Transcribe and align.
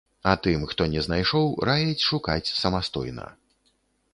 А 0.29 0.31
тым, 0.45 0.63
хто 0.69 0.87
не 0.93 1.01
знайшоў, 1.07 1.45
раяць 1.71 2.05
шукаць 2.09 2.53
самастойна. 2.61 3.27